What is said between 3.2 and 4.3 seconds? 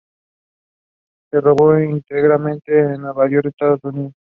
York, Estados Unidos.